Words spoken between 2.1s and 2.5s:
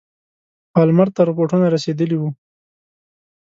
وه.